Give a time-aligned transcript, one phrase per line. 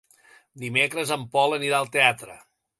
[0.63, 2.43] Dimecres en Pol anirà al teatre.